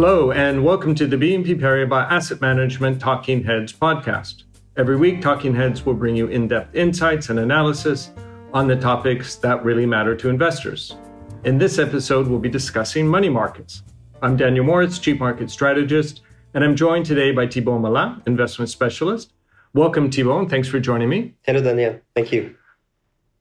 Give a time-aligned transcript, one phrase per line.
[0.00, 4.44] Hello, and welcome to the BNP Paribas Asset Management Talking Heads podcast.
[4.76, 8.12] Every week, Talking Heads will bring you in depth insights and analysis
[8.54, 10.94] on the topics that really matter to investors.
[11.42, 13.82] In this episode, we'll be discussing money markets.
[14.22, 16.20] I'm Daniel Morris, Chief Market Strategist,
[16.54, 19.32] and I'm joined today by Thibault Malin, Investment Specialist.
[19.74, 21.34] Welcome, Thibault, and thanks for joining me.
[21.42, 21.98] Hello, Daniel.
[22.14, 22.54] Thank you.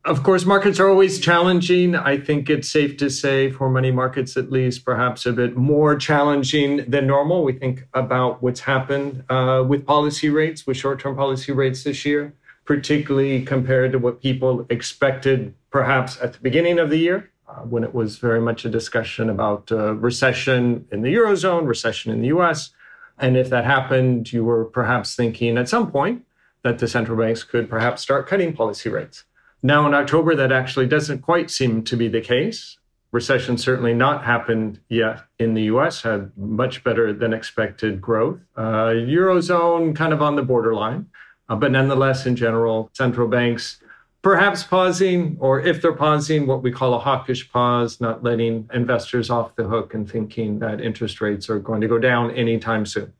[0.07, 1.93] Of course, markets are always challenging.
[1.93, 5.97] I think it's safe to say, for money markets at least, perhaps a bit more
[5.97, 7.43] challenging than normal.
[7.43, 12.05] We think about what's happened uh, with policy rates, with short term policy rates this
[12.05, 17.29] year, particularly compared to what people expected perhaps at the beginning of the year.
[17.49, 22.13] Uh, when it was very much a discussion about uh, recession in the Eurozone, recession
[22.13, 22.69] in the US.
[23.17, 26.23] And if that happened, you were perhaps thinking at some point
[26.63, 29.25] that the central banks could perhaps start cutting policy rates.
[29.63, 32.77] Now, in October, that actually doesn't quite seem to be the case.
[33.11, 38.39] Recession certainly not happened yet in the US, had much better than expected growth.
[38.55, 41.07] Uh, Eurozone kind of on the borderline.
[41.49, 43.79] Uh, but nonetheless, in general, central banks
[44.21, 49.29] perhaps pausing, or if they're pausing, what we call a hawkish pause, not letting investors
[49.29, 53.13] off the hook and thinking that interest rates are going to go down anytime soon.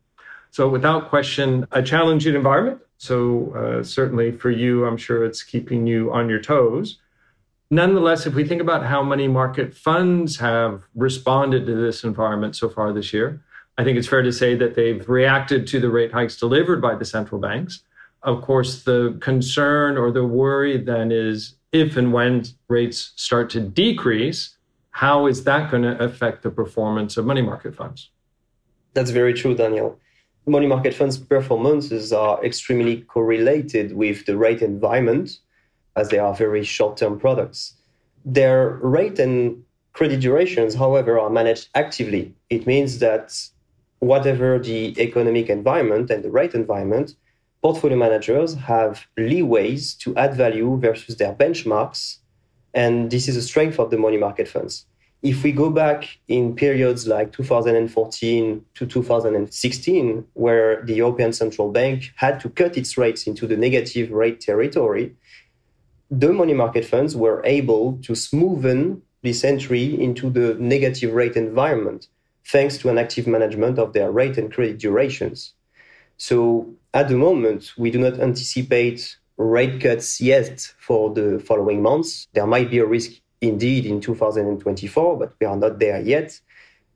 [0.50, 2.80] So, without question, a challenging environment.
[2.98, 6.98] So, uh, certainly for you, I'm sure it's keeping you on your toes.
[7.70, 12.68] Nonetheless, if we think about how money market funds have responded to this environment so
[12.68, 13.40] far this year,
[13.76, 16.96] I think it's fair to say that they've reacted to the rate hikes delivered by
[16.96, 17.84] the central banks.
[18.22, 23.60] Of course, the concern or the worry then is if and when rates start to
[23.60, 24.56] decrease,
[24.90, 28.10] how is that going to affect the performance of money market funds?
[28.94, 30.00] That's very true, Daniel
[30.48, 35.38] money market funds' performances are extremely correlated with the rate environment,
[35.96, 37.74] as they are very short term products.
[38.24, 42.34] Their rate and credit durations, however, are managed actively.
[42.50, 43.34] It means that
[43.98, 47.14] whatever the economic environment and the rate environment,
[47.62, 52.18] portfolio managers have leeways to add value versus their benchmarks.
[52.74, 54.86] And this is a strength of the money market funds.
[55.22, 62.12] If we go back in periods like 2014 to 2016, where the European Central Bank
[62.14, 65.16] had to cut its rates into the negative rate territory,
[66.10, 72.06] the money market funds were able to smoothen this entry into the negative rate environment
[72.46, 75.52] thanks to an active management of their rate and credit durations.
[76.16, 82.26] So at the moment, we do not anticipate rate cuts yet for the following months.
[82.32, 86.38] There might be a risk indeed in 2024, but we are not there yet.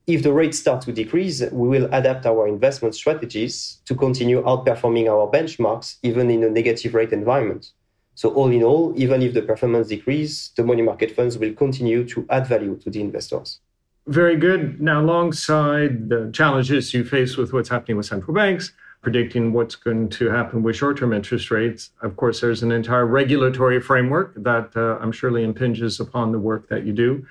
[0.07, 5.09] If the rates start to decrease, we will adapt our investment strategies to continue outperforming
[5.09, 7.73] our benchmarks, even in a negative rate environment.
[8.15, 12.05] So, all in all, even if the performance decreases, the money market funds will continue
[12.09, 13.61] to add value to the investors.
[14.07, 14.81] Very good.
[14.81, 20.09] Now, alongside the challenges you face with what's happening with central banks, predicting what's going
[20.09, 21.91] to happen with short term interest rates.
[22.03, 26.69] Of course, there's an entire regulatory framework that uh, I'm surely impinges upon the work
[26.69, 27.27] that you do.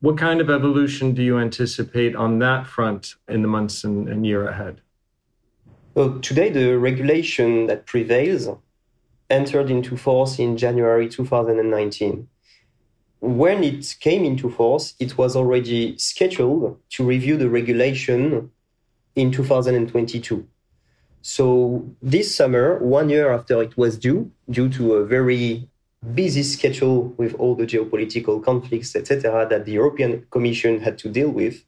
[0.00, 4.26] What kind of evolution do you anticipate on that front in the months and, and
[4.26, 4.82] year ahead?
[5.94, 8.48] Well, today, the regulation that prevails
[9.30, 12.28] entered into force in January 2019.
[13.20, 18.50] When it came into force, it was already scheduled to review the regulation
[19.14, 20.46] in 2022.
[21.28, 25.68] So this summer, one year after it was due, due to a very
[26.14, 31.28] busy schedule with all the geopolitical conflicts, etc., that the European Commission had to deal
[31.28, 31.64] with,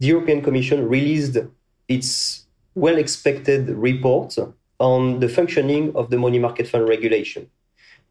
[0.00, 1.36] the European Commission released
[1.86, 4.36] its well expected report
[4.80, 7.48] on the functioning of the money market fund regulation,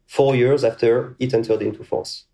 [0.06, 2.24] four years after it entered into force.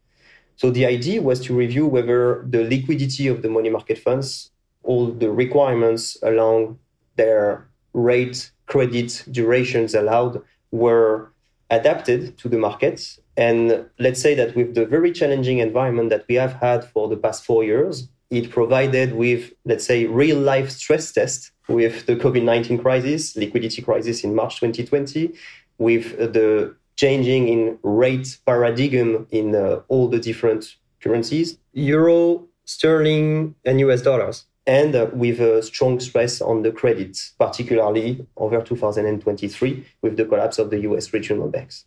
[0.54, 4.52] So the idea was to review whether the liquidity of the money market funds,
[4.84, 6.78] all the requirements along
[7.16, 11.32] their rate, credit, durations allowed were
[11.70, 13.18] adapted to the markets.
[13.36, 17.16] And let's say that with the very challenging environment that we have had for the
[17.16, 22.42] past four years, it provided with, let's say, real life stress test with the COVID
[22.42, 25.32] 19 crisis, liquidity crisis in March 2020,
[25.78, 33.80] with the changing in rate paradigm in uh, all the different currencies euro, sterling, and
[33.80, 40.16] US dollars and uh, with a strong stress on the credit, particularly over 2023 with
[40.16, 41.84] the collapse of the US regional banks.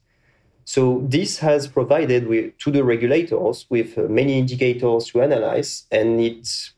[0.65, 6.21] So this has provided with, to the regulators with uh, many indicators to analyze, and
[6.21, 6.71] it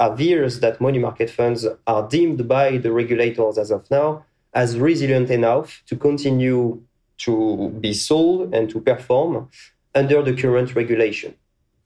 [0.00, 4.24] appears that money market funds are deemed by the regulators as of now
[4.54, 6.82] as resilient enough to continue
[7.18, 9.48] to be sold and to perform
[9.94, 11.34] under the current regulation.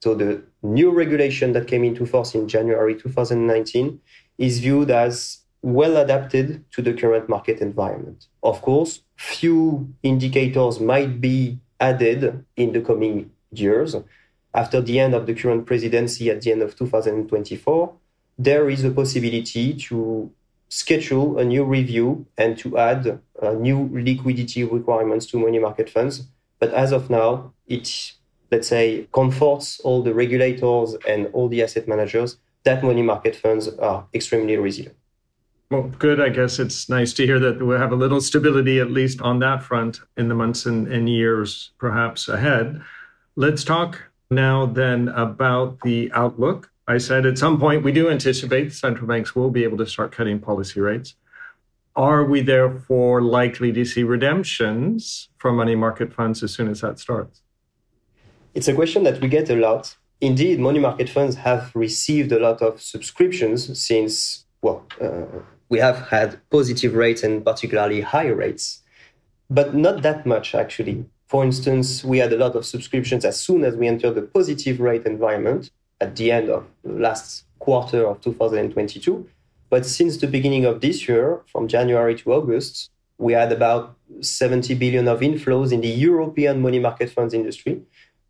[0.03, 4.01] So the new regulation that came into force in January 2019
[4.37, 8.27] is viewed as well adapted to the current market environment.
[8.43, 13.95] Of course, few indicators might be added in the coming years.
[14.53, 17.93] After the end of the current presidency at the end of 2024,
[18.37, 20.29] there is a possibility to
[20.67, 26.27] schedule a new review and to add uh, new liquidity requirements to money market funds.
[26.59, 28.13] But as of now, it,
[28.53, 33.67] let's say, comforts all the regulators and all the asset managers that money market funds
[33.67, 34.97] are extremely resilient.
[35.69, 36.19] Well, good.
[36.21, 39.39] I guess it's nice to hear that we'll have a little stability, at least on
[39.39, 42.81] that front, in the months and, and years perhaps ahead.
[43.35, 43.91] Let's talk
[44.29, 46.71] now then about the outlook.
[46.87, 50.11] I said at some point we do anticipate central banks will be able to start
[50.11, 51.15] cutting policy rates.
[51.95, 56.99] Are we therefore likely to see redemptions from money market funds as soon as that
[56.99, 57.42] starts?
[58.53, 59.95] It's a question that we get a lot.
[60.21, 65.39] Indeed, money market funds have received a lot of subscriptions since, well, uh,
[65.69, 68.81] we have had positive rates and particularly high rates,
[69.49, 71.05] but not that much actually.
[71.27, 74.79] For instance, we had a lot of subscriptions as soon as we entered the positive
[74.79, 79.27] rate environment at the end of the last quarter of 2022.
[79.71, 84.75] But since the beginning of this year, from January to August, we had about 70
[84.75, 87.81] billion of inflows in the European money market funds industry,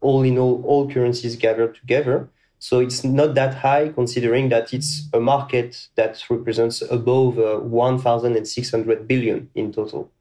[0.04, 2.30] all in all, all currencies gathered together.
[2.60, 9.08] So it's not that high considering that it's a market that represents above uh, 1,600
[9.08, 10.12] billion in total.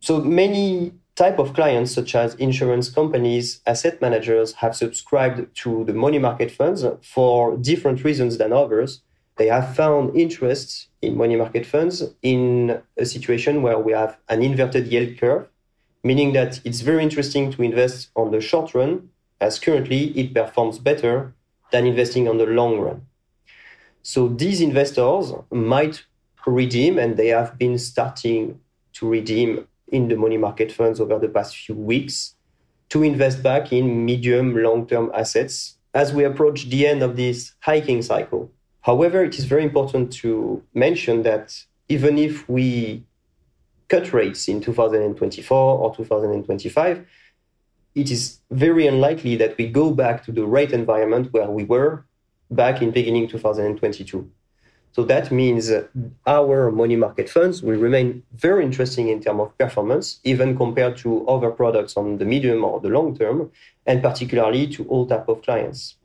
[0.00, 5.94] So many type of clients such as insurance companies, asset managers have subscribed to the
[5.94, 9.00] money market funds for different reasons than others.
[9.36, 14.42] They have found interest in money market funds in a situation where we have an
[14.42, 15.48] inverted yield curve,
[16.06, 19.08] meaning that it's very interesting to invest on the short run
[19.40, 21.34] as currently it performs better
[21.72, 23.02] than investing on the long run.
[24.02, 26.04] So these investors might
[26.46, 28.60] redeem, and they have been starting
[28.94, 32.36] to redeem in the money market funds over the past few weeks
[32.90, 37.52] to invest back in medium long term assets as we approach the end of this
[37.60, 38.50] hiking cycle.
[38.82, 41.46] However, it is very important to mention that
[41.88, 43.02] even if we
[43.88, 47.06] cut rates in 2024 or 2025,
[47.94, 52.04] it is very unlikely that we go back to the rate environment where we were
[52.50, 54.30] back in beginning 2022.
[54.92, 55.70] So that means
[56.26, 61.26] our money market funds will remain very interesting in terms of performance, even compared to
[61.28, 63.50] other products on the medium or the long term,
[63.84, 65.96] and particularly to all type of clients.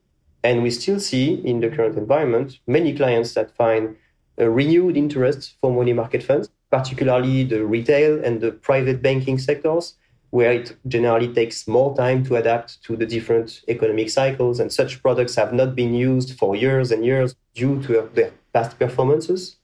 [0.43, 3.95] And we still see in the current environment many clients that find
[4.37, 9.95] a renewed interest for money market funds, particularly the retail and the private banking sectors,
[10.31, 14.59] where it generally takes more time to adapt to the different economic cycles.
[14.59, 18.79] And such products have not been used for years and years due to their past
[18.79, 19.57] performances.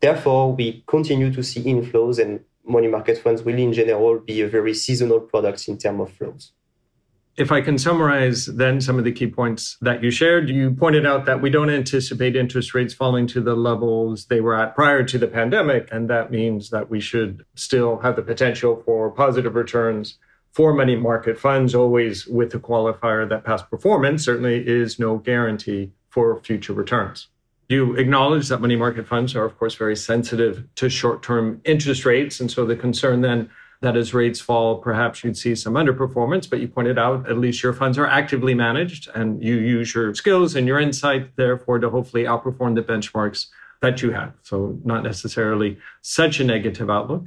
[0.00, 4.48] Therefore, we continue to see inflows, and money market funds will, in general, be a
[4.48, 6.52] very seasonal product in terms of flows.
[7.38, 11.06] If I can summarize then some of the key points that you shared, you pointed
[11.06, 15.04] out that we don't anticipate interest rates falling to the levels they were at prior
[15.04, 15.88] to the pandemic.
[15.92, 20.18] And that means that we should still have the potential for positive returns
[20.50, 25.92] for money market funds, always with the qualifier that past performance certainly is no guarantee
[26.08, 27.28] for future returns.
[27.68, 32.04] You acknowledge that money market funds are, of course, very sensitive to short term interest
[32.04, 32.40] rates.
[32.40, 33.48] And so the concern then
[33.80, 36.48] that as rates fall, perhaps you'd see some underperformance.
[36.50, 40.14] But you pointed out at least your funds are actively managed and you use your
[40.14, 43.46] skills and your insight, therefore, to hopefully outperform the benchmarks
[43.80, 44.34] that you have.
[44.42, 47.26] So, not necessarily such a negative outlook.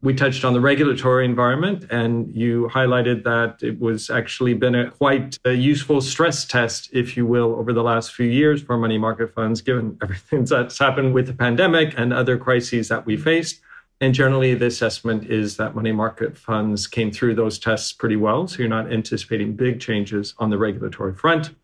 [0.00, 4.90] We touched on the regulatory environment, and you highlighted that it was actually been a
[4.90, 8.98] quite a useful stress test, if you will, over the last few years for money
[8.98, 13.60] market funds, given everything that's happened with the pandemic and other crises that we faced.
[14.02, 18.48] And generally, the assessment is that money market funds came through those tests pretty well.
[18.48, 21.54] So you're not anticipating big changes on the regulatory front.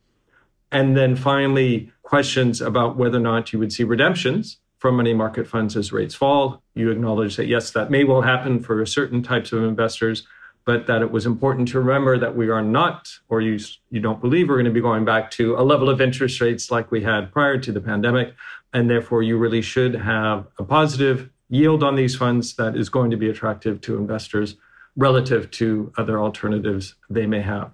[0.71, 5.49] And then finally, questions about whether or not you would see redemptions from money market
[5.49, 6.62] funds as rates fall.
[6.76, 10.25] You acknowledge that, yes, that may well happen for certain types of investors,
[10.64, 13.59] but that it was important to remember that we are not, or you,
[13.90, 16.71] you don't believe we're going to be going back to a level of interest rates
[16.71, 18.33] like we had prior to the pandemic.
[18.73, 23.11] And therefore, you really should have a positive yield on these funds that is going
[23.11, 24.57] to be attractive to investors
[24.97, 27.71] relative to other alternatives they may have.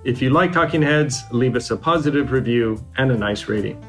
[0.04, 3.82] If you like Talking Heads, leave us a positive review and a nice rating.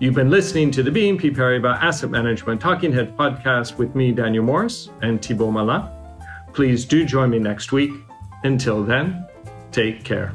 [0.00, 4.42] You've been listening to the BNP Paribas Asset Management Talking Head podcast with me, Daniel
[4.42, 5.88] Morris, and Thibault Malin.
[6.52, 7.92] Please do join me next week.
[8.42, 9.26] Until then,
[9.70, 10.34] take care.